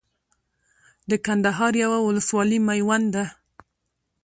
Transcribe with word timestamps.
د 1.09 1.11
کندهار 1.25 1.73
يوه 1.83 1.97
ولسوالي 2.07 2.59
ميوند 2.67 3.07
ده 3.15 3.25